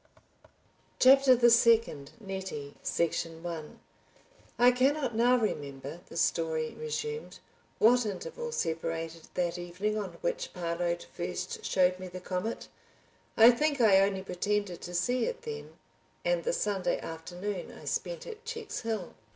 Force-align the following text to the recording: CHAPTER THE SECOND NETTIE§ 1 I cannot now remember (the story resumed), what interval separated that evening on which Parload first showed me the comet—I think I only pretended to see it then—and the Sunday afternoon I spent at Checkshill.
CHAPTER 0.97 1.35
THE 1.35 1.51
SECOND 1.51 2.13
NETTIE§ 2.19 2.73
1 3.43 3.79
I 4.57 4.71
cannot 4.71 5.13
now 5.13 5.37
remember 5.37 5.99
(the 6.07 6.17
story 6.17 6.73
resumed), 6.73 7.37
what 7.77 8.07
interval 8.07 8.51
separated 8.51 9.27
that 9.35 9.59
evening 9.59 9.99
on 9.99 10.13
which 10.21 10.53
Parload 10.53 11.05
first 11.13 11.63
showed 11.63 11.99
me 11.99 12.07
the 12.07 12.19
comet—I 12.19 13.51
think 13.51 13.79
I 13.79 13.99
only 14.01 14.23
pretended 14.23 14.81
to 14.81 14.95
see 14.95 15.25
it 15.25 15.43
then—and 15.43 16.45
the 16.45 16.51
Sunday 16.53 16.99
afternoon 16.99 17.71
I 17.71 17.85
spent 17.85 18.25
at 18.25 18.43
Checkshill. 18.43 19.13